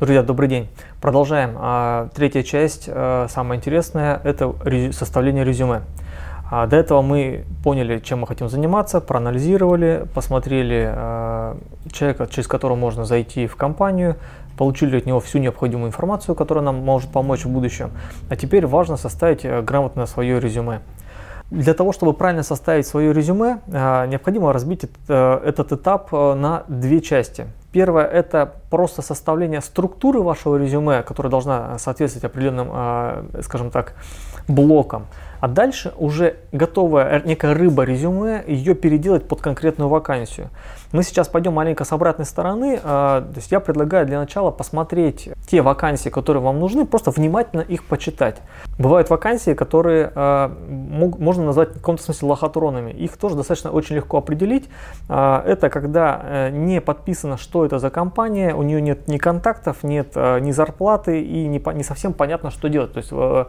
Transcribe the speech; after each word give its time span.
Друзья, 0.00 0.22
добрый 0.22 0.48
день. 0.48 0.68
Продолжаем. 1.00 1.56
А, 1.56 2.08
третья 2.14 2.44
часть, 2.44 2.84
а, 2.86 3.26
самая 3.28 3.58
интересная, 3.58 4.20
это 4.22 4.54
составление 4.92 5.44
резюме. 5.44 5.80
А, 6.48 6.68
до 6.68 6.76
этого 6.76 7.02
мы 7.02 7.44
поняли, 7.64 7.98
чем 7.98 8.20
мы 8.20 8.28
хотим 8.28 8.48
заниматься, 8.48 9.00
проанализировали, 9.00 10.06
посмотрели 10.14 10.94
человека, 11.90 12.28
через 12.28 12.46
которого 12.46 12.76
можно 12.76 13.04
зайти 13.06 13.48
в 13.48 13.56
компанию, 13.56 14.14
получили 14.56 14.98
от 14.98 15.06
него 15.06 15.18
всю 15.18 15.38
необходимую 15.38 15.88
информацию, 15.88 16.36
которая 16.36 16.64
нам 16.64 16.76
может 16.76 17.10
помочь 17.10 17.44
в 17.44 17.48
будущем. 17.48 17.90
А 18.30 18.36
теперь 18.36 18.68
важно 18.68 18.96
составить 18.96 19.44
грамотно 19.64 20.06
свое 20.06 20.38
резюме. 20.38 20.78
Для 21.50 21.74
того, 21.74 21.92
чтобы 21.92 22.12
правильно 22.12 22.44
составить 22.44 22.86
свое 22.86 23.12
резюме, 23.12 23.58
необходимо 23.66 24.52
разбить 24.52 24.84
э, 25.08 25.40
этот 25.44 25.72
этап 25.72 26.12
э, 26.12 26.34
на 26.34 26.64
две 26.68 27.00
части. 27.00 27.46
Первое– 27.70 28.04
это 28.06 28.54
просто 28.70 29.02
составление 29.02 29.60
структуры 29.60 30.20
вашего 30.22 30.56
резюме, 30.56 31.02
которая 31.02 31.30
должна 31.30 31.78
соответствовать 31.78 32.24
определенным, 32.24 32.68
а, 32.72 33.26
скажем 33.42 33.70
так, 33.70 33.94
блокам. 34.48 35.06
А 35.40 35.46
дальше 35.46 35.92
уже 35.96 36.36
готовая 36.50 37.22
некая 37.24 37.54
рыба 37.54 37.84
резюме, 37.84 38.42
ее 38.46 38.74
переделать 38.74 39.28
под 39.28 39.40
конкретную 39.40 39.88
вакансию. 39.88 40.50
Мы 40.90 41.02
сейчас 41.02 41.28
пойдем 41.28 41.52
маленько 41.52 41.84
с 41.84 41.92
обратной 41.92 42.24
стороны. 42.24 42.80
А, 42.82 43.20
то 43.20 43.36
есть 43.36 43.52
я 43.52 43.60
предлагаю 43.60 44.06
для 44.06 44.18
начала 44.18 44.50
посмотреть 44.50 45.28
те 45.46 45.60
вакансии, 45.60 46.08
которые 46.08 46.42
вам 46.42 46.58
нужны, 46.58 46.86
просто 46.86 47.10
внимательно 47.10 47.60
их 47.60 47.84
почитать. 47.84 48.38
Бывают 48.78 49.10
вакансии, 49.10 49.52
которые 49.52 50.10
а, 50.14 50.48
можно 50.68 51.44
назвать 51.44 51.70
в 51.70 51.74
каком-то 51.74 52.02
смысле 52.02 52.28
лохотронами. 52.28 52.90
Их 52.92 53.16
тоже 53.16 53.36
достаточно 53.36 53.70
очень 53.70 53.96
легко 53.96 54.16
определить. 54.16 54.68
А, 55.08 55.44
это 55.46 55.68
когда 55.68 56.20
э, 56.22 56.50
не 56.50 56.80
подписано, 56.80 57.36
что 57.36 57.66
это 57.66 57.78
за 57.78 57.90
компания, 57.90 58.54
у 58.54 58.62
нее 58.62 58.80
нет 58.80 59.08
ни 59.08 59.18
контактов, 59.18 59.82
нет 59.82 60.16
ни 60.16 60.50
зарплаты 60.52 61.22
и 61.22 61.46
не, 61.46 61.62
не 61.74 61.82
совсем 61.82 62.12
понятно, 62.14 62.50
что 62.50 62.68
делать. 62.68 62.94
То 62.94 62.98
есть 62.98 63.10
э, 63.12 63.44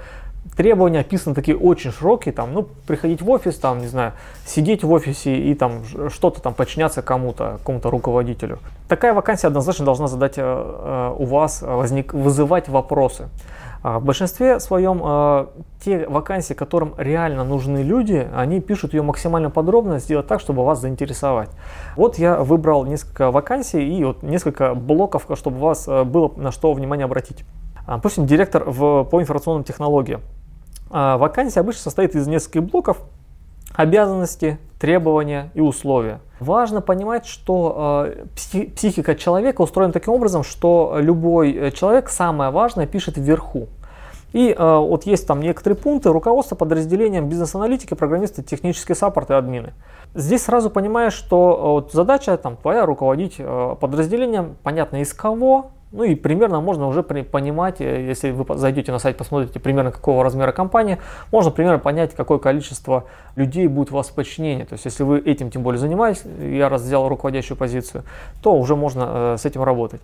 требования 0.56 1.00
описаны 1.00 1.36
такие 1.36 1.58
очень 1.58 1.92
широкие, 1.92 2.34
там, 2.34 2.54
ну, 2.54 2.68
приходить 2.88 3.22
в 3.22 3.30
офис, 3.30 3.56
там, 3.58 3.80
не 3.80 3.88
знаю, 3.88 4.14
сидеть 4.46 4.84
в 4.84 4.92
офисе 4.92 5.36
и 5.36 5.54
там 5.56 5.84
что-то 6.10 6.42
там 6.42 6.54
подчиняться 6.54 7.02
кому-то, 7.02 7.58
какому-то 7.60 7.90
руководителю. 7.90 8.60
Такая 8.88 9.14
вакансия 9.14 9.48
однозначно 9.48 9.86
должна 9.86 10.08
задать 10.08 10.38
э, 10.38 10.42
э 10.42 11.16
у 11.18 11.26
вас, 11.26 11.62
возник, 11.62 12.14
вызывать 12.14 12.70
вопросы. 12.70 13.30
А 13.82 14.00
в 14.00 14.04
большинстве 14.04 14.60
своем 14.60 15.02
э, 15.04 15.48
те 15.84 16.06
вакансии, 16.08 16.54
которым 16.54 16.94
реально 16.98 17.46
нужны 17.46 17.80
люди, 17.80 18.28
они 18.36 18.60
пишут 18.60 18.94
ее 18.94 19.02
максимально 19.02 19.50
подробно, 19.50 20.00
сделать 20.00 20.28
так, 20.28 20.42
чтобы 20.42 20.66
вас 20.66 20.82
заинтересовать. 20.82 21.50
Вот 21.96 22.18
я 22.18 22.40
выбрал 22.40 22.86
несколько 22.86 23.32
вакансий 23.32 23.82
и 23.82 24.04
вот 24.04 24.22
несколько 24.22 24.76
блоков, 24.76 25.28
чтобы 25.36 25.58
у 25.58 25.62
вас 25.62 25.88
э, 25.88 26.04
было 26.04 26.32
на 26.36 26.52
что 26.52 26.74
внимание 26.74 27.06
обратить. 27.06 27.46
Допустим, 27.96 28.26
директор 28.26 28.64
в, 28.70 29.04
по 29.04 29.22
информационным 29.22 29.64
технологиям. 29.64 30.22
А, 30.92 31.18
вакансия 31.18 31.60
обычно 31.60 31.82
состоит 31.82 32.16
из 32.16 32.28
нескольких 32.28 32.64
блоков, 32.64 33.02
обязанности, 33.74 34.58
требования 34.80 35.52
и 35.54 35.62
условия. 35.62 36.20
Важно 36.40 36.82
понимать, 36.82 37.26
что 37.26 38.08
э, 38.08 38.26
психика 38.76 39.16
человека 39.16 39.62
устроена 39.62 39.92
таким 39.92 40.14
образом, 40.14 40.44
что 40.44 40.96
любой 41.00 41.52
э, 41.52 41.72
человек 41.72 42.10
самое 42.10 42.50
важное 42.50 42.88
пишет 42.88 43.18
вверху. 43.18 43.68
И 44.32 44.56
вот 44.60 45.08
есть 45.08 45.26
там 45.26 45.42
некоторые 45.42 45.76
пункты 45.76 46.10
руководство 46.10 46.56
подразделением 46.56 47.28
бизнес-аналитики, 47.28 47.96
программисты, 47.96 48.44
технический 48.44 48.94
саппорт 48.94 49.32
и 49.32 49.34
админы. 49.34 49.74
Здесь 50.14 50.44
сразу 50.44 50.70
понимаешь, 50.70 51.14
что 51.14 51.74
вот 51.74 51.94
задача 51.94 52.38
там 52.38 52.56
твоя 52.56 52.86
руководить 52.86 53.36
э, 53.40 53.76
подразделением, 53.80 54.56
понятно 54.64 55.02
из 55.02 55.14
кого, 55.14 55.72
ну 55.92 56.04
и 56.04 56.16
примерно 56.16 56.62
можно 56.62 56.88
уже 56.88 57.02
понимать, 57.02 57.82
э, 57.82 58.06
если 58.06 58.32
вы 58.32 58.58
зайдете 58.58 58.92
на 58.92 59.00
сайт, 59.00 59.18
посмотрите 59.18 59.60
примерно 59.60 59.92
какого 59.92 60.24
размера 60.24 60.52
компания, 60.52 61.00
можно 61.32 61.52
примерно 61.52 61.80
понять, 61.80 62.14
какое 62.14 62.38
количество 62.38 63.06
людей 63.36 63.68
будет 63.68 63.92
у 63.92 63.96
вас 63.96 64.10
в 64.10 64.14
подчинении. 64.14 64.66
То 64.66 64.74
есть 64.74 64.86
если 64.86 65.04
вы 65.04 65.20
этим 65.20 65.50
тем 65.50 65.64
более 65.64 65.80
занимаетесь, 65.80 66.24
я 66.40 66.70
раз 66.70 66.84
взял 66.84 67.08
руководящую 67.10 67.58
позицию, 67.58 68.04
то 68.44 68.54
уже 68.56 68.76
можно 68.76 69.34
э, 69.34 69.38
с 69.40 69.46
этим 69.46 69.64
работать. 69.64 70.02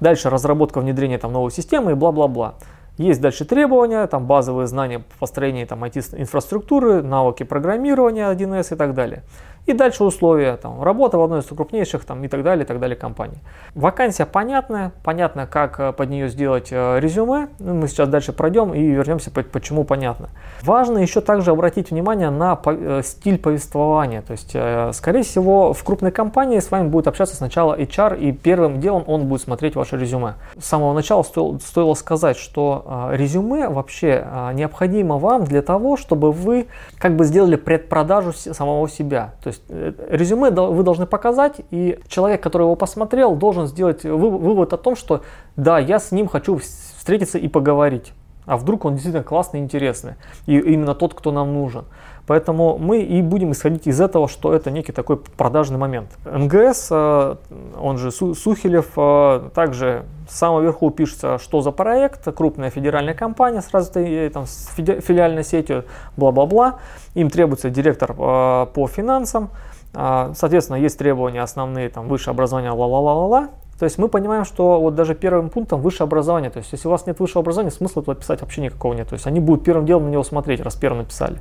Дальше 0.00 0.30
разработка 0.30 0.80
внедрения 0.80 1.18
там, 1.18 1.32
новой 1.32 1.50
системы 1.50 1.92
и 1.92 1.94
бла-бла-бла. 1.94 2.54
Есть 2.96 3.20
дальше 3.20 3.44
требования, 3.44 4.06
там 4.06 4.26
базовые 4.26 4.68
знания 4.68 5.00
по 5.00 5.18
построению 5.18 5.66
там, 5.66 5.82
IT-инфраструктуры, 5.82 7.02
навыки 7.02 7.42
программирования 7.42 8.30
1С 8.30 8.74
и 8.74 8.76
так 8.76 8.94
далее. 8.94 9.24
И 9.66 9.72
дальше 9.72 10.04
условия, 10.04 10.56
там, 10.58 10.82
работа 10.82 11.16
в 11.16 11.22
одной 11.22 11.40
из 11.40 11.46
крупнейших 11.46 12.04
там, 12.04 12.22
и 12.22 12.28
так 12.28 12.42
далее, 12.42 12.64
и 12.64 12.66
так 12.66 12.78
далее 12.80 12.96
компаний. 12.96 13.38
Вакансия 13.74 14.26
понятная, 14.26 14.92
понятно, 15.02 15.46
как 15.46 15.80
э, 15.80 15.92
под 15.92 16.10
нее 16.10 16.28
сделать 16.28 16.68
э, 16.70 17.00
резюме. 17.00 17.48
Ну, 17.58 17.74
мы 17.74 17.88
сейчас 17.88 18.10
дальше 18.10 18.34
пройдем 18.34 18.74
и 18.74 18.82
вернемся, 18.82 19.30
почему 19.30 19.84
понятно. 19.84 20.28
Важно 20.62 20.98
еще 20.98 21.22
также 21.22 21.50
обратить 21.50 21.90
внимание 21.90 22.28
на 22.28 22.60
э, 22.62 23.00
стиль 23.02 23.38
повествования. 23.38 24.20
То 24.20 24.32
есть, 24.32 24.54
скорее 24.96 25.22
всего, 25.22 25.72
в 25.72 25.82
крупной 25.82 26.12
компании 26.12 26.58
с 26.58 26.70
вами 26.70 26.88
будет 26.88 27.06
общаться 27.06 27.34
сначала 27.34 27.78
HR, 27.78 28.18
и 28.18 28.32
первым 28.32 28.80
делом 28.80 29.04
он 29.06 29.28
будет 29.28 29.40
смотреть 29.40 29.76
ваше 29.76 29.96
резюме. 29.96 30.34
С 30.58 30.66
самого 30.66 30.92
начала 30.92 31.22
стоило, 31.22 31.58
стоило 31.58 31.94
сказать, 31.94 32.36
что 32.36 33.10
резюме 33.12 33.68
вообще 33.70 34.26
необходимо 34.52 35.18
вам 35.18 35.44
для 35.44 35.62
того, 35.62 35.96
чтобы 35.96 36.32
вы 36.32 36.66
как 36.98 37.16
бы 37.16 37.24
сделали 37.24 37.56
предпродажу 37.56 38.32
самого 38.32 38.88
себя. 38.88 39.34
То 39.42 39.53
есть 39.54 39.62
э, 39.68 39.92
резюме 40.08 40.50
вы 40.50 40.82
должны 40.82 41.06
показать, 41.06 41.60
и 41.70 41.98
человек, 42.08 42.42
который 42.42 42.62
его 42.62 42.76
посмотрел, 42.76 43.34
должен 43.34 43.66
сделать 43.66 44.04
вывод 44.04 44.72
о 44.72 44.76
том, 44.76 44.96
что 44.96 45.22
да, 45.56 45.78
я 45.78 45.98
с 45.98 46.12
ним 46.12 46.28
хочу 46.28 46.58
встретиться 46.58 47.38
и 47.38 47.48
поговорить. 47.48 48.12
А 48.46 48.56
вдруг 48.56 48.84
он 48.84 48.94
действительно 48.94 49.24
классный, 49.24 49.60
интересный, 49.60 50.14
и 50.46 50.58
именно 50.58 50.94
тот, 50.94 51.14
кто 51.14 51.32
нам 51.32 51.52
нужен. 51.54 51.84
Поэтому 52.26 52.78
мы 52.78 53.02
и 53.02 53.20
будем 53.20 53.52
исходить 53.52 53.86
из 53.86 54.00
этого, 54.00 54.28
что 54.28 54.54
это 54.54 54.70
некий 54.70 54.92
такой 54.92 55.18
продажный 55.18 55.76
момент. 55.76 56.08
НГС, 56.24 56.88
э, 56.90 57.36
он 57.78 57.98
же 57.98 58.10
Сухилев, 58.10 58.92
э, 58.96 59.50
также 59.54 60.04
с 60.28 60.38
самого 60.38 60.62
верху 60.62 60.90
пишется, 60.90 61.38
что 61.38 61.60
за 61.60 61.70
проект, 61.70 62.24
крупная 62.34 62.70
федеральная 62.70 63.14
компания 63.14 63.60
с 63.60 63.70
развитой 63.72 64.30
там, 64.30 64.46
с 64.46 64.70
филиальной 64.74 65.44
сетью, 65.44 65.84
бла-бла-бла. 66.16 66.78
Им 67.14 67.28
требуется 67.28 67.68
директор 67.68 68.12
э, 68.12 68.66
по 68.72 68.88
финансам, 68.88 69.50
Соответственно, 69.96 70.78
есть 70.78 70.98
требования 70.98 71.40
основные, 71.40 71.88
там, 71.88 72.08
высшее 72.08 72.32
образование, 72.32 72.72
ла-ла-ла-ла-ла. 72.72 73.50
То 73.78 73.84
есть 73.84 73.98
мы 73.98 74.08
понимаем, 74.08 74.44
что 74.44 74.80
вот 74.80 74.94
даже 74.94 75.14
первым 75.14 75.50
пунктом 75.50 75.80
высшее 75.80 76.06
образование. 76.06 76.50
То 76.50 76.58
есть 76.58 76.72
если 76.72 76.88
у 76.88 76.90
вас 76.90 77.06
нет 77.06 77.18
высшего 77.18 77.40
образования, 77.40 77.70
смысла 77.70 78.02
туда 78.02 78.14
писать 78.14 78.40
вообще 78.40 78.60
никакого 78.60 78.94
нет. 78.94 79.08
То 79.08 79.14
есть 79.14 79.26
они 79.26 79.40
будут 79.40 79.64
первым 79.64 79.86
делом 79.86 80.06
на 80.06 80.10
него 80.10 80.22
смотреть, 80.22 80.60
раз 80.60 80.76
первым 80.76 81.00
написали. 81.00 81.38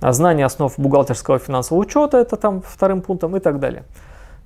А 0.00 0.12
знание 0.12 0.46
основ 0.46 0.72
бухгалтерского 0.76 1.38
финансового 1.38 1.82
учета, 1.82 2.18
это 2.18 2.36
там 2.36 2.62
вторым 2.62 3.02
пунктом 3.02 3.36
и 3.36 3.40
так 3.40 3.60
далее. 3.60 3.84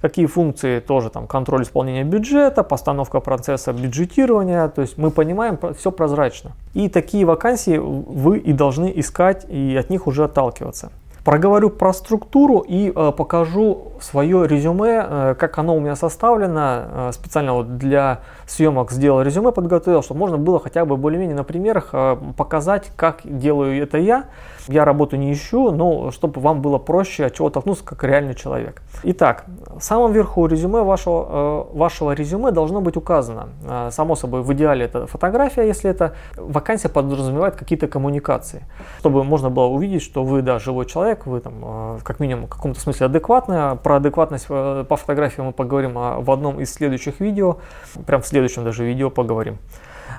Какие 0.02 0.26
функции 0.26 0.80
тоже 0.80 1.08
там 1.08 1.26
контроль 1.26 1.62
исполнения 1.62 2.04
бюджета, 2.04 2.62
постановка 2.62 3.20
процесса 3.20 3.72
бюджетирования, 3.72 4.68
то 4.68 4.82
есть 4.82 4.98
мы 4.98 5.10
понимаем 5.10 5.58
все 5.78 5.90
прозрачно. 5.90 6.52
И 6.74 6.90
такие 6.90 7.24
вакансии 7.24 7.78
вы 7.78 8.38
и 8.38 8.52
должны 8.52 8.92
искать 8.94 9.46
и 9.48 9.74
от 9.74 9.88
них 9.88 10.06
уже 10.06 10.24
отталкиваться. 10.24 10.92
Проговорю 11.26 11.70
про 11.70 11.92
структуру 11.92 12.60
и 12.60 12.92
э, 12.94 13.12
покажу 13.16 13.94
свое 14.00 14.46
резюме, 14.46 15.04
э, 15.04 15.34
как 15.36 15.58
оно 15.58 15.74
у 15.74 15.80
меня 15.80 15.96
составлено. 15.96 17.08
Э, 17.08 17.10
специально 17.12 17.52
вот 17.52 17.78
для 17.78 18.20
съемок 18.46 18.92
сделал 18.92 19.22
резюме, 19.22 19.50
подготовил, 19.50 20.04
чтобы 20.04 20.20
можно 20.20 20.38
было 20.38 20.60
хотя 20.60 20.84
бы 20.84 20.96
более-менее 20.96 21.34
на 21.34 21.42
примерах 21.42 21.88
э, 21.92 22.16
показать, 22.36 22.92
как 22.94 23.22
делаю 23.24 23.82
это 23.82 23.98
я. 23.98 24.26
Я 24.68 24.84
работу 24.84 25.16
не 25.16 25.32
ищу, 25.32 25.70
но 25.70 26.10
чтобы 26.10 26.40
вам 26.40 26.60
было 26.60 26.78
проще 26.78 27.26
от 27.26 27.34
чего 27.34 27.50
толкнуться, 27.50 27.84
как 27.84 28.04
реальный 28.04 28.34
человек. 28.34 28.82
Итак, 29.02 29.44
в 29.66 29.80
самом 29.80 30.12
верху 30.12 30.46
резюме 30.46 30.82
вашего, 30.82 31.66
э, 31.72 31.76
вашего 31.76 32.12
резюме 32.12 32.50
должно 32.50 32.80
быть 32.80 32.96
указано. 32.96 33.48
Э, 33.64 33.90
само 33.90 34.16
собой, 34.16 34.42
в 34.42 34.52
идеале 34.52 34.84
это 34.84 35.06
фотография, 35.06 35.66
если 35.66 35.90
это 35.90 36.14
вакансия 36.36 36.88
подразумевает 36.88 37.56
какие-то 37.56 37.88
коммуникации. 37.88 38.62
Чтобы 39.00 39.24
можно 39.24 39.50
было 39.50 39.66
увидеть, 39.66 40.02
что 40.02 40.24
вы, 40.24 40.42
да, 40.42 40.58
живой 40.58 40.86
человек, 40.86 41.15
вы 41.24 41.40
там 41.40 41.54
э, 41.62 41.98
как 42.02 42.20
минимум 42.20 42.46
в 42.46 42.50
каком-то 42.50 42.78
смысле 42.78 43.06
адекватны. 43.06 43.76
Про 43.76 43.96
адекватность 43.96 44.48
по 44.48 44.96
фотографии 44.96 45.40
мы 45.40 45.52
поговорим 45.52 45.94
в 45.94 46.30
одном 46.30 46.60
из 46.60 46.74
следующих 46.74 47.20
видео. 47.20 47.58
Прям 48.06 48.20
в 48.20 48.26
следующем 48.26 48.64
даже 48.64 48.84
видео 48.84 49.08
поговорим. 49.08 49.56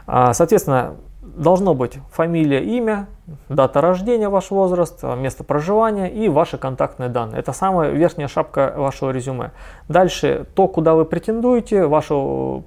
Соответственно, 0.07 0.95
должно 1.21 1.75
быть 1.75 1.99
фамилия, 2.11 2.63
имя, 2.63 3.07
дата 3.49 3.81
рождения, 3.81 4.29
ваш 4.29 4.51
возраст, 4.51 4.99
а, 5.03 5.15
место 5.15 5.43
проживания 5.43 6.07
и 6.07 6.29
ваши 6.29 6.57
контактные 6.57 7.09
данные. 7.09 7.39
Это 7.39 7.51
самая 7.51 7.91
верхняя 7.91 8.27
шапка 8.27 8.73
вашего 8.77 9.11
резюме. 9.11 9.51
Дальше 9.89 10.45
то, 10.55 10.67
куда 10.67 10.95
вы 10.95 11.05
претендуете, 11.05 11.85
ваше 11.85 12.13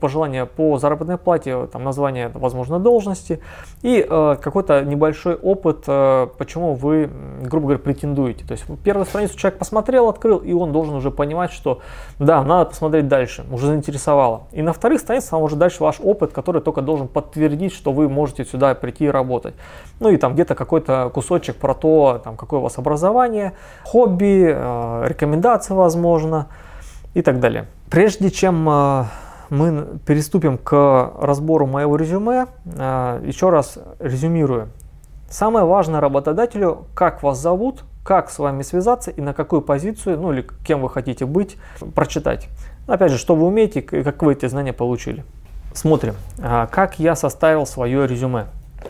пожелание 0.00 0.46
по 0.46 0.78
заработной 0.78 1.16
плате, 1.16 1.66
там, 1.66 1.84
название, 1.84 2.30
возможно, 2.34 2.78
должности 2.78 3.40
и 3.82 4.06
э, 4.08 4.36
какой-то 4.40 4.82
небольшой 4.82 5.34
опыт, 5.34 5.84
э, 5.86 6.28
почему 6.36 6.74
вы, 6.74 7.10
грубо 7.42 7.68
говоря, 7.68 7.78
претендуете. 7.78 8.44
То 8.46 8.52
есть 8.52 8.64
первую 8.84 9.06
страницу 9.06 9.36
человек 9.38 9.58
посмотрел, 9.58 10.08
открыл, 10.08 10.38
и 10.38 10.52
он 10.52 10.72
должен 10.72 10.94
уже 10.94 11.10
понимать, 11.10 11.52
что 11.52 11.80
да, 12.18 12.42
надо 12.42 12.70
посмотреть 12.70 13.08
дальше, 13.08 13.44
уже 13.50 13.66
заинтересовало. 13.66 14.42
И 14.52 14.62
на 14.62 14.72
вторых 14.72 15.00
страницах 15.00 15.40
уже 15.40 15.56
дальше 15.56 15.82
ваш 15.82 16.00
опыт, 16.00 16.32
который 16.32 16.60
только 16.60 16.82
должен 16.82 17.08
подтвердить, 17.08 17.72
что 17.72 17.92
вы 17.92 18.08
можете 18.08 18.44
сюда 18.44 18.74
прийти 18.74 19.06
и 19.06 19.08
работать. 19.08 19.54
Ну 20.00 20.10
и 20.10 20.16
там 20.16 20.34
где-то 20.34 20.49
какой-то 20.54 21.10
кусочек 21.12 21.56
про 21.56 21.74
то, 21.74 22.20
там, 22.22 22.36
какое 22.36 22.60
у 22.60 22.62
вас 22.62 22.78
образование, 22.78 23.54
хобби, 23.84 24.52
э, 24.54 25.04
рекомендации, 25.06 25.74
возможно, 25.74 26.48
и 27.14 27.22
так 27.22 27.40
далее. 27.40 27.66
Прежде 27.90 28.30
чем 28.30 28.68
э, 28.68 29.04
мы 29.50 29.98
переступим 30.06 30.58
к 30.58 31.12
разбору 31.20 31.66
моего 31.66 31.96
резюме, 31.96 32.46
э, 32.64 33.22
еще 33.24 33.50
раз 33.50 33.78
резюмирую. 33.98 34.68
Самое 35.28 35.64
важное 35.64 36.00
работодателю, 36.00 36.86
как 36.94 37.22
вас 37.22 37.38
зовут, 37.38 37.84
как 38.04 38.30
с 38.30 38.38
вами 38.38 38.62
связаться 38.62 39.10
и 39.10 39.20
на 39.20 39.32
какую 39.34 39.62
позицию, 39.62 40.18
ну 40.20 40.32
или 40.32 40.46
кем 40.64 40.82
вы 40.82 40.90
хотите 40.90 41.26
быть, 41.26 41.56
прочитать. 41.94 42.48
Опять 42.86 43.12
же, 43.12 43.18
что 43.18 43.36
вы 43.36 43.46
умеете 43.46 43.80
и 43.80 44.02
как 44.02 44.22
вы 44.22 44.32
эти 44.32 44.46
знания 44.46 44.72
получили. 44.72 45.24
Смотрим, 45.72 46.14
как 46.38 46.98
я 46.98 47.14
составил 47.14 47.64
свое 47.64 48.08
резюме. 48.08 48.46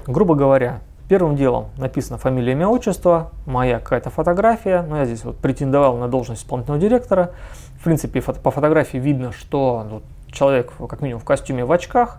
Грубо 0.06 0.34
говоря, 0.34 0.80
Первым 1.10 1.34
делом 1.34 1.70
написано 1.76 2.18
фамилия, 2.18 2.52
имя, 2.52 2.68
отчество, 2.68 3.32
моя 3.44 3.80
какая-то 3.80 4.10
фотография. 4.10 4.82
Ну, 4.88 4.94
я 4.94 5.06
здесь 5.06 5.24
вот 5.24 5.38
претендовал 5.38 5.96
на 5.96 6.06
должность 6.06 6.42
исполнительного 6.42 6.80
директора. 6.80 7.32
В 7.80 7.82
принципе, 7.82 8.20
фото, 8.20 8.38
по 8.38 8.52
фотографии 8.52 8.98
видно, 8.98 9.32
что 9.32 9.84
ну, 9.90 10.02
человек 10.30 10.70
как 10.88 11.00
минимум 11.00 11.20
в 11.20 11.24
костюме, 11.24 11.64
в 11.64 11.72
очках, 11.72 12.18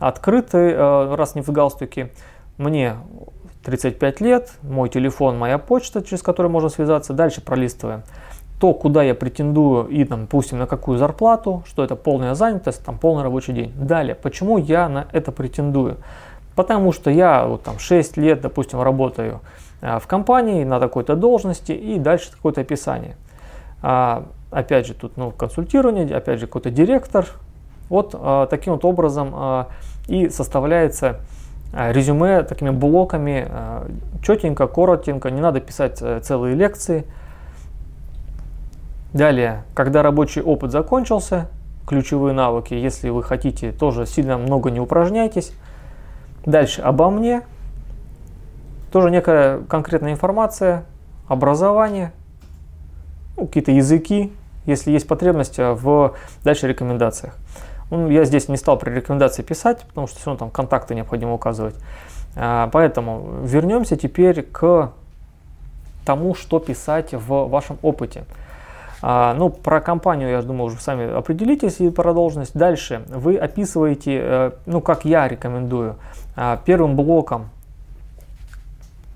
открытый, 0.00 0.72
э, 0.72 1.14
раз 1.14 1.36
не 1.36 1.42
в 1.42 1.50
галстуке. 1.50 2.10
Мне 2.58 2.96
35 3.62 4.20
лет, 4.20 4.50
мой 4.62 4.88
телефон, 4.88 5.38
моя 5.38 5.58
почта, 5.58 6.02
через 6.02 6.24
которую 6.24 6.50
можно 6.50 6.70
связаться. 6.70 7.12
Дальше 7.12 7.40
пролистываем 7.40 8.02
то, 8.58 8.74
куда 8.74 9.04
я 9.04 9.14
претендую 9.14 9.86
и, 9.86 10.04
там, 10.04 10.22
допустим, 10.22 10.58
на 10.58 10.66
какую 10.66 10.98
зарплату, 10.98 11.62
что 11.66 11.84
это 11.84 11.94
полная 11.94 12.34
занятость, 12.34 12.84
там, 12.84 12.98
полный 12.98 13.22
рабочий 13.22 13.52
день. 13.52 13.72
Далее, 13.76 14.16
почему 14.16 14.58
я 14.58 14.88
на 14.88 15.06
это 15.12 15.30
претендую? 15.30 15.98
Потому 16.54 16.92
что 16.92 17.10
я 17.10 17.46
вот 17.46 17.62
там 17.62 17.78
6 17.78 18.16
лет, 18.16 18.40
допустим, 18.40 18.80
работаю 18.80 19.40
а, 19.82 19.98
в 19.98 20.06
компании 20.06 20.64
на 20.64 20.78
такой-то 20.78 21.16
должности 21.16 21.72
и 21.72 21.98
дальше 21.98 22.30
какое-то 22.30 22.60
описание. 22.60 23.16
А, 23.82 24.26
опять 24.50 24.86
же, 24.86 24.94
тут 24.94 25.16
ну, 25.16 25.30
консультирование, 25.30 26.16
опять 26.16 26.40
же, 26.40 26.46
какой-то 26.46 26.70
директор. 26.70 27.26
Вот 27.88 28.14
а, 28.14 28.46
таким 28.46 28.74
вот 28.74 28.84
образом 28.84 29.32
а, 29.34 29.68
и 30.06 30.28
составляется 30.28 31.20
а, 31.72 31.92
резюме 31.92 32.42
такими 32.44 32.70
блоками, 32.70 33.46
а, 33.48 33.86
четенько, 34.22 34.68
коротенько, 34.68 35.30
не 35.30 35.40
надо 35.40 35.60
писать 35.60 35.98
а, 36.00 36.20
целые 36.20 36.54
лекции. 36.54 37.04
Далее, 39.12 39.64
когда 39.74 40.02
рабочий 40.02 40.40
опыт 40.40 40.70
закончился, 40.70 41.48
ключевые 41.86 42.32
навыки, 42.32 42.74
если 42.74 43.10
вы 43.10 43.22
хотите, 43.22 43.72
тоже 43.72 44.06
сильно 44.06 44.38
много 44.38 44.70
не 44.70 44.80
упражняйтесь. 44.80 45.52
Дальше 46.46 46.82
обо 46.82 47.10
мне. 47.10 47.42
Тоже 48.92 49.10
некая 49.10 49.60
конкретная 49.60 50.12
информация, 50.12 50.84
образование, 51.26 52.12
ну, 53.36 53.46
какие-то 53.46 53.72
языки, 53.72 54.32
если 54.66 54.92
есть 54.92 55.08
потребность 55.08 55.58
э, 55.58 55.72
в 55.72 56.14
дальше 56.44 56.68
рекомендациях. 56.68 57.36
Ну, 57.90 58.08
я 58.08 58.24
здесь 58.24 58.48
не 58.48 58.56
стал 58.56 58.78
при 58.78 58.90
рекомендации 58.90 59.42
писать, 59.42 59.80
потому 59.88 60.06
что 60.06 60.18
все 60.18 60.26
равно 60.26 60.38
там 60.38 60.50
контакты 60.50 60.94
необходимо 60.94 61.34
указывать. 61.34 61.74
А, 62.36 62.68
поэтому 62.72 63.40
вернемся 63.42 63.96
теперь 63.96 64.42
к 64.42 64.92
тому, 66.04 66.34
что 66.34 66.58
писать 66.58 67.12
в 67.12 67.48
вашем 67.48 67.78
опыте. 67.82 68.24
А, 69.06 69.34
ну, 69.34 69.50
про 69.50 69.82
компанию, 69.82 70.30
я 70.30 70.40
думаю, 70.40 70.68
уже 70.68 70.80
сами 70.80 71.14
определитесь 71.14 71.78
и 71.78 71.90
про 71.90 72.14
должность. 72.14 72.56
Дальше 72.56 73.02
вы 73.08 73.36
описываете, 73.36 74.18
э, 74.18 74.50
ну, 74.64 74.80
как 74.80 75.04
я 75.04 75.28
рекомендую, 75.28 75.96
а, 76.36 76.58
первым 76.64 76.96
блоком, 76.96 77.50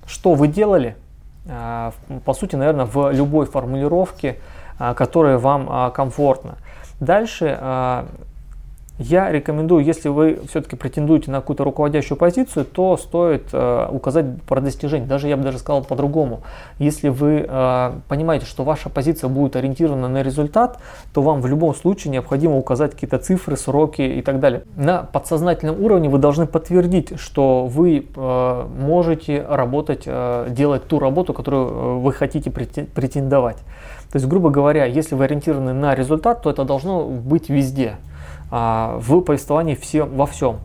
что 0.05 0.35
вы 0.35 0.49
делали, 0.49 0.94
а, 1.49 1.94
по 2.26 2.35
сути, 2.35 2.55
наверное, 2.55 2.85
в 2.85 3.11
любой 3.12 3.46
формулировке, 3.46 4.37
которая 4.76 5.38
вам 5.38 5.90
комфортна. 5.93 6.58
Дальше 7.00 7.58
я 8.99 9.31
рекомендую, 9.31 9.85
если 9.85 10.09
вы 10.09 10.41
все-таки 10.49 10.75
претендуете 10.75 11.31
на 11.31 11.41
какую-то 11.41 11.62
руководящую 11.62 12.19
позицию, 12.19 12.65
то 12.65 12.97
стоит 12.97 13.49
э, 13.53 13.89
указать 13.93 14.43
про 14.43 14.61
достижение. 14.61 15.06
Даже 15.06 15.29
я 15.29 15.37
бы 15.37 15.45
даже 15.45 15.59
сказал 15.59 15.85
по-другому. 15.85 16.41
Если 16.79 17.09
вы 17.09 17.47
э, 17.49 17.93
понимаете, 18.09 18.47
что 18.47 18.65
ваша 18.65 18.89
позиция 18.89 19.29
будет 19.29 19.55
ориентирована 19.55 20.09
на 20.09 20.23
результат, 20.23 20.79
то 21.15 21.23
вам 21.23 21.41
в 21.41 21.47
любом 21.47 21.77
случае 21.77 22.11
необходимо 22.11 22.56
указать 22.56 22.93
какие-то 22.93 23.19
цифры, 23.19 23.56
сроки 23.56 24.03
и 24.03 24.21
так 24.21 24.41
далее. 24.41 24.65
На 24.77 25.05
подсознательном 25.05 25.81
уровне 25.81 26.09
вы 26.09 26.19
должны 26.19 26.47
подтвердить, 26.47 27.21
что 27.21 27.67
вы 27.67 28.05
э, 28.15 28.67
можете 28.79 29.47
работать, 29.49 30.03
э, 30.06 30.49
делать 30.50 30.89
ту 30.89 30.99
работу, 30.99 31.35
которую 31.35 31.69
э, 31.69 31.99
вы 31.99 32.12
хотите 32.12 32.50
претендовать. 32.50 33.59
То 34.11 34.17
есть, 34.17 34.27
грубо 34.27 34.50
говоря, 34.50 34.87
если 34.87 35.15
вы 35.15 35.25
ориентированы 35.25 35.73
на 35.73 35.95
результат, 35.95 36.43
то 36.43 36.50
это 36.50 36.65
должно 36.65 37.05
быть 37.05 37.49
везде. 37.49 37.97
А, 38.50 38.99
в 39.00 39.21
повествовании 39.21 39.75
все, 39.75 40.05
во 40.05 40.27
всем. 40.27 40.59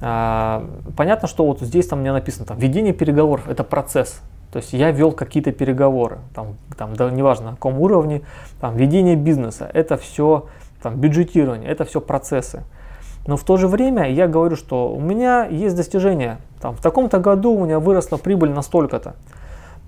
А, 0.00 0.64
понятно, 0.96 1.28
что 1.28 1.44
вот 1.44 1.60
здесь 1.60 1.86
там 1.86 2.00
мне 2.00 2.12
написано, 2.12 2.46
там, 2.46 2.58
ведение 2.58 2.92
переговоров– 2.92 3.46
это 3.48 3.64
процесс. 3.64 4.20
То 4.52 4.58
есть 4.58 4.72
я 4.72 4.90
вел 4.90 5.12
какие-то 5.12 5.52
переговоры, 5.52 6.18
там, 6.34 6.56
там, 6.76 6.94
да, 6.96 7.08
неважно 7.10 7.50
на 7.50 7.52
каком 7.52 7.78
уровне, 7.80 8.22
там, 8.60 8.76
ведение 8.76 9.14
бизнеса– 9.14 9.70
это 9.74 9.96
все, 9.96 10.46
там, 10.82 10.96
бюджетирование, 10.96 11.70
это 11.70 11.84
все 11.84 12.00
процессы. 12.00 12.64
Но 13.26 13.36
в 13.36 13.44
то 13.44 13.56
же 13.58 13.68
время 13.68 14.10
я 14.10 14.26
говорю, 14.26 14.56
что 14.56 14.92
у 14.92 14.98
меня 14.98 15.44
есть 15.44 15.76
достижения. 15.76 16.38
Там, 16.60 16.74
в 16.74 16.80
таком-то 16.80 17.18
году 17.18 17.52
у 17.52 17.64
меня 17.64 17.78
выросла 17.78 18.16
прибыль 18.16 18.50
на 18.50 18.62
столько-то. 18.62 19.14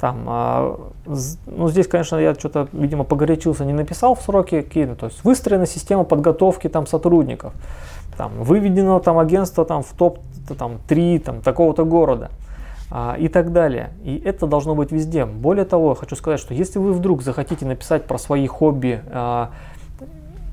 Там, 0.02 0.24
а, 0.26 0.80
ну, 1.46 1.68
здесь, 1.68 1.86
конечно, 1.86 2.16
я 2.16 2.34
что-то, 2.34 2.66
видимо, 2.72 3.04
погорячился, 3.04 3.64
не 3.64 3.72
написал 3.72 4.16
в 4.16 4.20
сроки 4.20 4.60
какие 4.60 4.86
то 4.86 5.06
есть 5.06 5.22
выстроена 5.22 5.64
система 5.64 6.02
подготовки 6.02 6.66
там, 6.66 6.88
сотрудников. 6.88 7.52
Там, 8.16 8.32
выведено 8.42 8.98
там, 8.98 9.16
агентство 9.20 9.64
там, 9.64 9.84
в 9.84 9.92
топ-3 9.92 11.20
там, 11.20 11.40
такого-то 11.40 11.84
города 11.84 12.32
а, 12.90 13.14
и 13.16 13.28
так 13.28 13.52
далее. 13.52 13.90
И 14.02 14.20
это 14.24 14.48
должно 14.48 14.74
быть 14.74 14.90
везде. 14.90 15.24
Более 15.24 15.64
того, 15.64 15.94
хочу 15.94 16.16
сказать, 16.16 16.40
что 16.40 16.52
если 16.52 16.80
вы 16.80 16.94
вдруг 16.94 17.22
захотите 17.22 17.64
написать 17.64 18.04
про 18.04 18.18
свои 18.18 18.48
хобби, 18.48 19.00
а, 19.06 19.52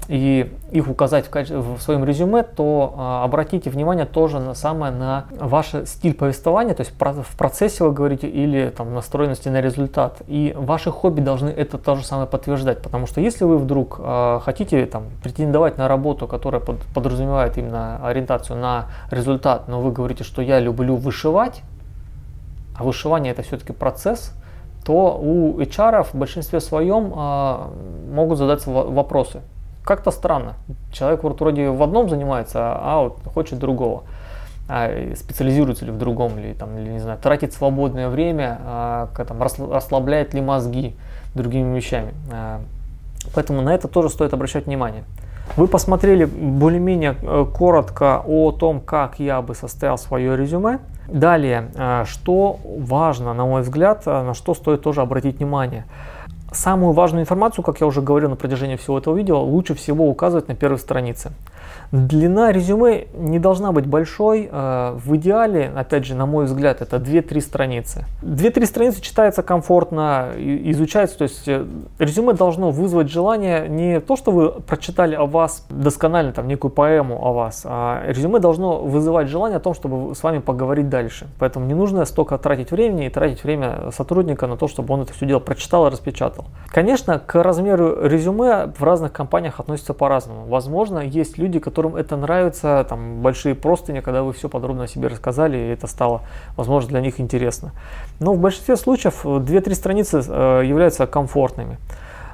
и 0.10 0.52
их 0.72 0.90
указать 0.90 1.28
в, 1.28 1.30
качестве, 1.30 1.60
в 1.60 1.80
своем 1.80 2.04
резюме, 2.04 2.42
то 2.42 2.96
а, 2.98 3.24
обратите 3.24 3.70
внимание 3.70 4.08
тоже 4.08 4.40
на 4.40 4.56
самое 4.56 4.92
на 4.92 5.26
ваш 5.40 5.74
стиль 5.86 6.16
повествования, 6.16 6.74
то 6.74 6.81
есть 6.81 6.92
в 7.00 7.38
процессе 7.38 7.83
вы 7.83 7.92
говорите 7.92 8.28
или 8.28 8.74
там 8.76 8.95
настроенности 8.95 9.50
на 9.50 9.62
результат. 9.62 10.24
И 10.28 10.56
ваши 10.57 10.90
хобби 10.90 11.22
должны 11.22 11.50
это 11.50 11.78
то 11.78 11.95
же 11.95 12.04
самое 12.04 12.28
подтверждать, 12.28 12.81
потому 12.81 13.06
что 13.06 13.22
если 13.22 13.44
вы 13.44 13.60
вдруг 13.60 13.98
а, 14.00 14.40
хотите 14.40 14.83
там 14.88 15.04
претендовать 15.22 15.78
на 15.78 15.88
работу, 15.88 16.28
которая 16.28 16.60
под, 16.60 16.81
подразумевает 16.95 17.60
именно 17.60 18.04
ориентацию 18.04 18.57
на 18.57 18.88
результат, 19.12 19.68
но 19.68 19.80
вы 19.80 19.92
говорите, 19.92 20.24
что 20.24 20.42
я 20.42 20.60
люблю 20.60 20.95
вышивать, 20.95 21.62
а 22.76 22.83
вышивание 22.83 23.31
это 23.31 23.44
все-таки 23.44 23.74
процесс, 23.74 24.33
то 24.83 25.19
у 25.22 25.60
HR 25.60 26.04
в 26.04 26.16
большинстве 26.16 26.62
своем 26.62 27.14
а, 27.16 27.69
могут 28.12 28.40
задаться 28.40 28.72
вопросы 28.72 29.42
как-то 29.90 30.12
странно. 30.12 30.54
Человек 30.92 31.24
вот 31.24 31.42
вроде 31.42 31.72
в 31.72 31.81
одном 31.81 32.10
занимается, 32.10 32.60
а 32.60 33.02
вот 33.02 33.18
хочет 33.34 33.58
другого. 33.58 34.04
А 34.68 35.16
специализируется 35.16 35.84
ли 35.86 35.92
в 35.92 35.98
другом, 35.98 36.38
или, 36.38 36.54
там, 36.54 36.78
или 36.78 36.92
не 36.92 37.00
знаю, 37.00 37.18
тратит 37.18 37.54
свободное 37.54 38.08
время, 38.08 38.60
а, 38.64 39.10
там, 39.16 39.42
расслабляет 39.42 40.36
ли 40.36 40.42
мозги 40.42 40.96
другими 41.34 41.76
вещами. 41.76 42.14
А, 42.31 42.62
поэтому 43.34 43.62
на 43.64 43.74
это 43.74 43.88
тоже 43.88 44.10
стоит 44.10 44.31
обращать 44.31 44.68
внимание. 44.68 45.06
Вы 45.58 45.66
посмотрели 45.68 46.26
более-менее 46.26 47.16
э, 47.24 47.46
коротко 47.58 48.22
о 48.28 48.52
том, 48.52 48.81
как 48.81 49.19
я 49.19 49.42
бы 49.42 49.56
составил 49.56 49.98
свое 49.98 50.38
резюме. 50.38 50.78
Далее, 51.08 51.72
э, 51.76 52.04
что 52.06 52.60
важно, 52.64 53.34
на 53.34 53.46
мой 53.48 53.64
взгляд, 53.64 54.04
э, 54.06 54.22
на 54.22 54.36
что 54.36 54.54
стоит 54.54 54.84
тоже 54.84 55.02
обратить 55.02 55.40
внимание– 55.40 55.86
самую 56.52 56.94
важную 56.94 57.24
информацию, 57.24 57.64
как 57.64 57.80
я 57.82 57.88
уже 57.88 58.02
говорил 58.02 58.30
на 58.30 58.36
протяжении 58.36 58.76
всего 58.76 58.98
этого 58.98 59.16
видео, 59.16 59.42
лучше 59.42 59.76
всего 59.76 60.08
указывать 60.08 60.48
на 60.48 60.56
первой 60.56 60.80
странице. 60.80 61.32
Длина 61.92 62.52
резюме 62.52 63.08
не 63.16 63.40
должна 63.40 63.72
быть 63.72 63.88
большой. 63.88 64.48
Э, 64.52 64.96
в 65.04 65.16
идеале, 65.16 65.72
опять 65.76 66.06
же, 66.06 66.14
на 66.14 66.28
мой 66.28 66.46
взгляд, 66.46 66.82
это 66.82 66.98
2-3 66.98 67.42
страницы. 67.42 68.06
2-3 68.22 68.66
страницы 68.66 69.02
читается 69.02 69.42
комфортно, 69.42 70.30
изучается. 70.38 71.18
То 71.18 71.24
есть 71.24 71.48
э, 71.48 71.66
резюме 71.98 72.34
должно 72.34 72.70
вызвать 72.70 73.10
желание 73.10 73.68
не 73.68 74.00
то, 74.02 74.16
что 74.16 74.32
вы 74.32 74.52
прочитали 74.52 75.16
о 75.16 75.26
вас 75.26 75.66
досконально, 75.70 76.32
там, 76.32 76.48
некую 76.48 76.72
поэму 76.72 77.20
о 77.26 77.34
вас, 77.34 77.64
а 77.66 78.04
резюме 78.06 78.40
должно 78.40 78.78
вызывать 78.82 79.28
желание 79.28 79.58
о 79.58 79.60
том, 79.60 79.74
чтобы 79.74 80.14
с 80.14 80.22
вами 80.22 80.40
поговорить 80.40 80.90
дальше. 80.90 81.28
Поэтому 81.40 81.66
не 81.66 81.74
нужно 81.74 82.06
столько 82.06 82.38
тратить 82.38 82.70
времени 82.70 83.08
и 83.08 83.10
тратить 83.10 83.44
время 83.44 83.90
сотрудника 83.92 84.46
на 84.46 84.58
то, 84.58 84.68
чтобы 84.68 84.94
он 84.94 85.02
это 85.02 85.14
все 85.14 85.26
дело 85.26 85.40
прочитал 85.40 85.88
и 85.88 85.90
распечатал. 85.90 86.39
Конечно, 86.68 87.19
к 87.19 87.42
размеру 87.42 88.06
резюме 88.06 88.72
в 88.78 88.84
разных 88.84 89.12
компаниях 89.12 89.60
относятся 89.60 89.94
по-разному. 89.94 90.46
Возможно, 90.46 91.00
есть 91.00 91.38
люди, 91.38 91.60
которым 91.60 91.96
это 91.96 92.16
нравится, 92.16 92.86
там 92.88 93.22
большие 93.22 93.56
простыни, 93.56 94.02
когда 94.02 94.22
вы 94.22 94.34
все 94.34 94.50
подробно 94.50 94.84
о 94.84 94.88
себе 94.88 95.08
рассказали, 95.08 95.58
и 95.58 95.68
это 95.69 95.88
стало, 95.88 96.22
возможно, 96.56 96.90
для 96.90 97.02
них 97.02 97.19
интересно. 97.19 97.72
Но 98.19 98.34
в 98.34 98.40
большинстве 98.40 98.76
случаев 98.76 99.26
2-3 99.26 99.74
страницы 99.74 100.24
э, 100.28 100.62
являются 100.66 101.08
комфортными. 101.08 101.78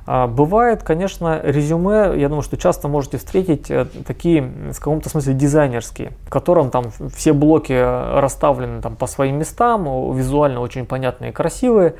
А, 0.07 0.27
бывает, 0.27 0.83
конечно, 0.83 1.39
резюме, 1.43 2.13
я 2.15 2.27
думаю, 2.27 2.43
что 2.43 2.57
часто 2.57 2.87
можете 2.87 3.17
встретить 3.17 3.71
э, 3.71 3.85
такие, 4.05 4.41
в 4.41 4.77
каком-то 4.77 5.09
смысле, 5.09 5.33
дизайнерские, 5.33 6.11
в 6.25 6.29
котором 6.29 6.69
там 6.69 6.91
все 7.15 7.33
блоки 7.33 7.73
расставлены 8.19 8.81
там 8.81 8.95
по 8.95 9.07
своим 9.07 9.39
местам, 9.39 10.13
визуально 10.15 10.59
очень 10.59 10.85
понятные 10.85 11.31
и 11.31 11.33
красивые, 11.33 11.95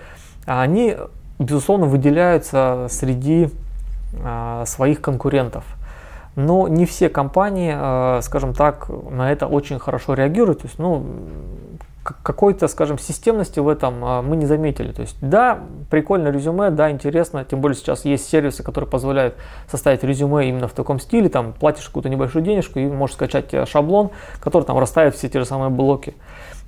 а 0.46 0.62
они, 0.62 0.96
безусловно, 1.40 1.86
выделяются 1.88 2.88
среди 2.90 3.50
а, 4.24 4.66
своих 4.66 5.02
конкурентов. 5.02 5.66
Но 6.36 6.68
не 6.68 6.86
все 6.86 7.08
компании, 7.08 7.74
э, 7.78 8.22
скажем 8.22 8.54
так, 8.54 8.90
на 9.10 9.32
это 9.32 9.48
очень 9.48 9.80
хорошо 9.80 10.16
реагируют. 10.16 10.64
То 10.64 10.68
есть, 10.68 10.80
ну, 10.80 11.06
какой-то, 12.04 12.68
скажем, 12.68 13.00
системности 13.00 13.60
в 13.60 13.68
этом 13.68 14.04
э, 14.04 14.22
мы 14.22 14.36
не 14.36 14.46
заметили. 14.46 14.92
То 14.92 15.02
есть, 15.02 15.18
да, 15.22 15.60
прикольно 15.90 16.28
резюме, 16.28 16.70
да, 16.70 16.92
интересно, 16.92 17.46
тем 17.46 17.62
более 17.62 17.76
сейчас 17.78 18.06
есть 18.06 18.30
сервисы, 18.30 18.64
которые 18.64 18.90
позволяют 18.90 19.36
составить 19.70 20.04
резюме 20.04 20.50
именно 20.50 20.68
в 20.68 20.74
таком 20.74 21.00
стиле, 21.00 21.30
там 21.30 21.54
платишь 21.54 21.86
какую-то 21.86 22.10
небольшую 22.10 22.44
денежку 22.44 22.80
и 22.80 22.86
можешь 22.86 23.16
скачать 23.16 23.54
э, 23.54 23.66
шаблон, 23.66 24.12
который 24.40 24.64
там 24.64 24.78
расставит 24.78 25.16
все 25.16 25.30
те 25.30 25.40
же 25.40 25.46
самые 25.46 25.70
блоки. 25.70 26.16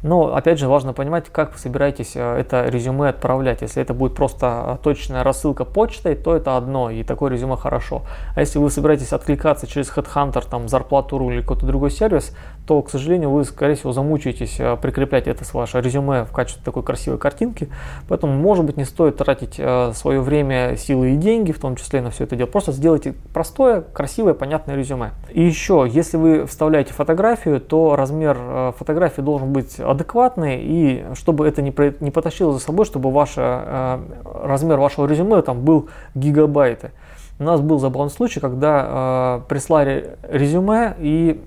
Но, 0.04 0.36
опять 0.36 0.60
же, 0.60 0.68
важно 0.68 0.94
понимать, 0.94 1.25
как 1.32 1.54
вы 1.54 1.58
собираетесь 1.58 2.12
э, 2.16 2.39
это 2.39 2.70
резюме 2.70 3.10
отправлять. 3.10 3.62
Если 3.62 3.82
это 3.82 3.96
будет 3.96 4.13
просто 4.13 4.77
э, 4.80 4.84
точная 4.84 5.24
рассылка 5.24 5.66
почтой, 5.66 6.16
то 6.16 6.36
это 6.36 6.56
одно, 6.56 6.92
и 6.92 7.04
такое 7.04 7.32
резюме 7.32 7.58
хорошо. 7.58 8.04
А 8.36 8.42
если 8.42 8.60
вы 8.60 8.70
собираетесь 8.70 9.12
откликаться 9.12 9.66
через 9.66 9.89
Headhunter, 9.89 10.48
там, 10.48 10.70
Зарплату.ру 10.70 11.32
или 11.32 11.42
какой-то 11.42 11.66
другой 11.66 11.89
сервис, 11.89 12.36
то, 12.68 12.82
к 12.84 12.92
сожалению, 12.92 13.32
вы, 13.32 13.44
скорее 13.44 13.74
всего, 13.74 13.92
замучаетесь 13.92 14.58
э, 14.60 14.77
прикреплять 14.80 15.27
это 15.27 15.44
с 15.44 15.54
ваше 15.56 15.82
резюме 15.82 16.25
в 16.25 16.32
качестве 16.32 16.62
такой 16.63 16.84
красивой 16.84 17.18
картинки. 17.18 17.70
Поэтому, 18.08 18.34
может 18.34 18.66
быть, 18.66 18.77
не 18.77 18.86
стоит 18.86 19.18
тратить 19.18 19.60
свое 19.96 20.22
время, 20.22 20.75
силы 20.77 21.13
и 21.13 21.16
деньги, 21.16 21.51
в 21.51 21.60
том 21.60 21.75
числе 21.75 22.01
на 22.01 22.12
все 22.12 22.25
это 22.25 22.36
дело. 22.36 22.48
Просто 22.48 22.72
сделайте 22.72 23.16
простое, 23.34 23.82
красивое, 23.82 24.36
понятное 24.36 24.75
резюме. 24.75 25.12
И 25.32 25.42
еще, 25.42 25.88
если 25.89 26.18
вы 26.18 26.46
вставляете 26.46 26.94
фотографию, 26.94 27.60
то 27.60 27.96
размер 27.96 28.74
фотографии 28.77 29.22
должен 29.22 29.54
быть 29.54 29.80
адекватные, 29.91 30.62
и 30.62 31.06
чтобы 31.15 31.48
это 31.48 31.62
не, 31.62 31.74
не 32.00 32.12
потащило 32.12 32.53
за 32.53 32.60
собой, 32.60 32.86
чтобы 32.86 33.12
ваш, 33.12 33.34
э, 33.38 34.00
размер 34.44 34.77
вашего 34.79 35.06
резюме 35.06 35.41
там 35.41 35.62
был 35.62 35.89
гигабайты. 36.15 36.91
У 37.39 37.44
нас 37.44 37.62
был 37.62 37.79
забавный 37.79 38.12
случай, 38.12 38.39
когда 38.39 39.39
э, 39.39 39.50
прислали 39.50 40.17
резюме, 40.24 40.96
и 41.00 41.41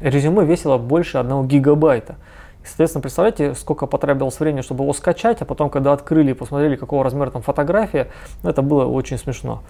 резюме 0.00 0.44
весило 0.44 0.78
больше 0.78 1.18
одного 1.18 1.44
гигабайта. 1.44 2.16
Соответственно, 2.66 3.02
представляете, 3.02 3.54
сколько 3.54 3.86
потребовалось 3.86 4.38
времени, 4.40 4.60
чтобы 4.60 4.84
его 4.84 4.92
скачать, 4.92 5.40
а 5.40 5.44
потом, 5.44 5.70
когда 5.70 5.92
открыли 5.92 6.32
и 6.32 6.34
посмотрели, 6.34 6.76
какого 6.76 7.04
размера 7.04 7.30
там 7.30 7.42
фотография, 7.42 8.08
ну, 8.42 8.50
это 8.50 8.62
было 8.62 8.84
очень 8.86 9.18
смешно. 9.18 9.62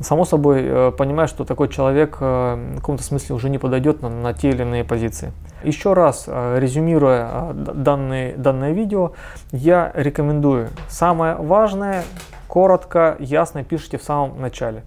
Само 0.00 0.24
собой, 0.24 0.62
э, 0.62 0.92
понимаю, 0.92 1.28
что 1.28 1.44
такой 1.44 1.68
человек 1.68 2.18
э, 2.20 2.74
в 2.74 2.76
каком-то 2.76 3.02
смысле 3.02 3.34
уже 3.34 3.50
не 3.50 3.58
подойдет 3.58 4.02
на, 4.02 4.08
на 4.08 4.32
те 4.32 4.50
или 4.50 4.62
иные 4.62 4.84
позиции. 4.84 5.32
Еще 5.64 5.94
раз, 5.94 6.24
э, 6.26 6.58
резюмируя 6.60 7.52
данные, 7.52 8.34
данное 8.36 8.72
видео, 8.72 9.12
я 9.50 9.90
рекомендую 9.94 10.68
самое 10.88 11.34
важное, 11.34 12.04
коротко, 12.46 13.16
ясно 13.18 13.64
пишите 13.64 13.98
в 13.98 14.02
самом 14.04 14.40
начале 14.40 14.84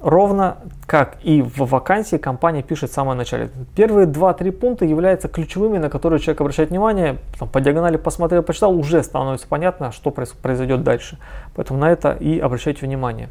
ровно 0.00 0.58
как 0.86 1.18
и 1.22 1.42
в 1.42 1.58
вакансии 1.58 2.16
компания 2.16 2.62
пишет 2.62 2.90
в 2.90 2.94
самом 2.94 3.16
начале. 3.16 3.50
Первые 3.74 4.06
2-3 4.06 4.52
пункта 4.52 4.84
являются 4.84 5.28
ключевыми, 5.28 5.78
на 5.78 5.90
которые 5.90 6.20
человек 6.20 6.40
обращает 6.40 6.70
внимание, 6.70 7.18
там, 7.38 7.48
по 7.48 7.60
диагонали 7.60 7.96
посмотрел, 7.96 8.42
почитал, 8.42 8.76
уже 8.76 9.02
становится 9.02 9.46
понятно, 9.48 9.92
что 9.92 10.10
произойдет 10.10 10.82
дальше. 10.82 11.18
Поэтому 11.54 11.78
на 11.78 11.90
это 11.90 12.12
и 12.12 12.38
обращайте 12.38 12.86
внимание. 12.86 13.28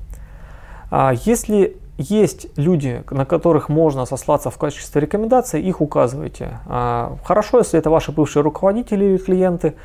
А 0.89 1.13
если 1.25 1.77
есть 1.97 2.47
люди, 2.57 3.03
на 3.11 3.25
которых 3.25 3.69
можно 3.69 4.05
сослаться 4.05 4.49
в 4.49 4.57
качестве 4.57 5.01
рекомендации, 5.01 5.61
их 5.61 5.79
указывайте. 5.79 6.59
А, 6.67 7.17
хорошо, 7.23 7.59
если 7.59 7.77
это 7.77 7.89
ваши 7.89 8.11
бывшие 8.11 8.41
руководители 8.41 9.05
или 9.05 9.17
клиенты, 9.17 9.75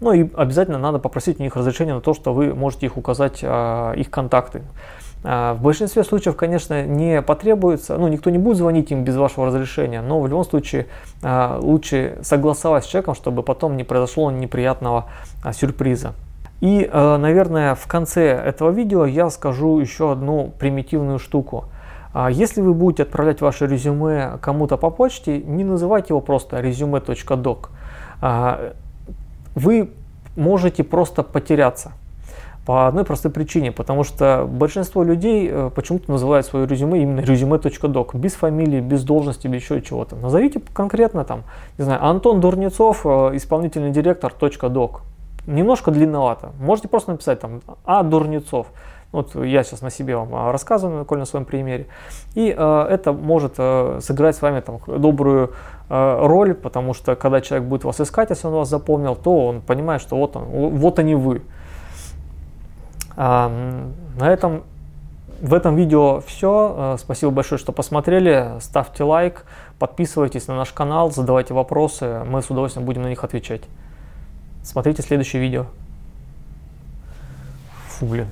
ну 0.00 0.12
и 0.12 0.30
обязательно 0.34 0.78
надо 0.78 0.98
попросить 0.98 1.38
у 1.38 1.42
них 1.42 1.56
разрешения 1.56 1.94
на 1.94 2.00
то, 2.00 2.14
что 2.14 2.32
вы 2.32 2.54
можете 2.54 2.86
их 2.86 2.96
указать, 2.96 3.40
а, 3.42 3.92
их 3.92 4.10
контакты. 4.10 4.62
А, 5.22 5.54
в 5.54 5.62
большинстве 5.62 6.02
случаев, 6.04 6.36
конечно, 6.36 6.84
не 6.86 7.20
потребуется, 7.22 7.98
ну, 7.98 8.08
никто 8.08 8.30
не 8.30 8.38
будет 8.38 8.56
звонить 8.56 8.90
им 8.90 9.04
без 9.04 9.16
вашего 9.16 9.46
разрешения, 9.46 10.00
но 10.00 10.20
в 10.20 10.26
любом 10.26 10.44
случае 10.44 10.86
а, 11.22 11.58
лучше 11.60 12.18
согласовать 12.22 12.84
с 12.84 12.86
человеком, 12.86 13.14
чтобы 13.14 13.42
потом 13.42 13.76
не 13.76 13.84
произошло 13.84 14.30
неприятного 14.30 15.06
а, 15.44 15.52
сюрприза. 15.52 16.14
И, 16.60 16.90
наверное, 16.92 17.74
в 17.74 17.86
конце 17.86 18.32
этого 18.32 18.68
видео 18.68 19.06
я 19.06 19.30
скажу 19.30 19.78
еще 19.78 20.12
одну 20.12 20.52
примитивную 20.58 21.18
штуку. 21.18 21.64
Если 22.28 22.60
вы 22.60 22.74
будете 22.74 23.04
отправлять 23.04 23.40
ваше 23.40 23.66
резюме 23.66 24.32
кому-то 24.42 24.76
по 24.76 24.90
почте, 24.90 25.38
не 25.38 25.64
называйте 25.64 26.08
его 26.10 26.20
просто 26.20 26.60
резюме.док. 26.60 27.70
Вы 29.54 29.90
можете 30.36 30.84
просто 30.84 31.22
потеряться. 31.22 31.92
По 32.66 32.86
одной 32.86 33.04
простой 33.04 33.30
причине, 33.30 33.72
потому 33.72 34.04
что 34.04 34.46
большинство 34.48 35.02
людей 35.02 35.48
э, 35.50 35.70
почему-то 35.74 36.10
называют 36.10 36.46
свое 36.46 36.66
резюме 36.66 37.02
именно 37.02 37.20
резюме.док, 37.20 38.14
без 38.14 38.34
фамилии, 38.34 38.80
без 38.80 39.02
должности, 39.02 39.48
без 39.48 39.62
еще 39.62 39.80
чего-то. 39.80 40.16
Назовите 40.16 40.60
конкретно 40.72 41.24
там, 41.24 41.44
не 41.78 41.84
знаю, 41.84 42.04
Антон 42.04 42.40
Дурнецов, 42.40 43.00
э, 43.04 43.08
исполнительный 43.34 43.90
директор 43.90 44.32
.док. 44.70 45.02
Немножко 45.46 45.90
длинновато. 45.90 46.50
Можете 46.60 46.88
просто 46.88 47.12
написать 47.12 47.40
там 47.40 47.62
А. 47.84 48.02
Дурнецов. 48.02 48.66
Вот 49.12 49.34
я 49.34 49.64
сейчас 49.64 49.82
на 49.82 49.90
себе 49.90 50.16
вам 50.16 50.34
а, 50.34 50.52
рассказываю, 50.52 51.04
коль 51.04 51.18
на 51.18 51.24
своем 51.24 51.44
примере. 51.44 51.86
И 52.34 52.54
э, 52.56 52.86
это 52.90 53.12
может 53.12 53.54
э, 53.58 53.98
сыграть 54.00 54.36
с 54.36 54.42
вами 54.42 54.60
там, 54.60 54.78
добрую 54.86 55.52
э, 55.88 56.26
роль, 56.26 56.54
потому 56.54 56.94
что 56.94 57.16
когда 57.16 57.40
человек 57.40 57.66
будет 57.68 57.82
вас 57.82 58.00
искать, 58.00 58.30
если 58.30 58.46
он 58.46 58.52
вас 58.52 58.68
запомнил, 58.68 59.16
то 59.16 59.46
он 59.46 59.62
понимает, 59.62 60.00
что 60.00 60.16
вот 60.16 60.36
он, 60.36 60.44
вот 60.44 61.00
они 61.00 61.16
вы. 61.16 61.42
На 63.16 63.92
этом 64.20 64.64
в 65.40 65.54
этом 65.54 65.74
видео 65.74 66.20
все. 66.20 66.74
Э, 66.76 66.96
спасибо 66.98 67.32
большое, 67.32 67.58
что 67.58 67.72
посмотрели. 67.72 68.58
Ставьте 68.60 69.04
лайк, 69.04 69.46
подписывайтесь 69.78 70.46
на 70.48 70.56
наш 70.56 70.72
канал, 70.72 71.10
задавайте 71.10 71.54
вопросы. 71.54 72.22
Мы 72.26 72.42
с 72.42 72.50
удовольствием 72.50 72.84
будем 72.84 73.02
на 73.02 73.08
них 73.08 73.24
отвечать. 73.24 73.62
Смотрите 74.62 75.02
следующее 75.02 75.40
видео. 75.40 75.66
Фу, 77.88 78.06
блин. 78.06 78.26